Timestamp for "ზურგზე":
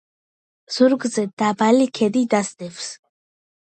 0.77-1.27